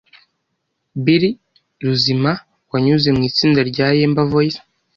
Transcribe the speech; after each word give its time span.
Bill 1.03 1.23
Ruzima 1.85 2.31
wanyuze 2.71 3.07
mu 3.15 3.21
itsinda 3.29 3.61
rya 3.71 3.87
Yemba 3.97 4.23
Voice, 4.31 4.59